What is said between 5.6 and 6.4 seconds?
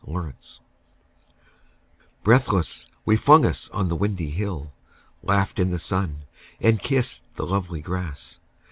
the sun,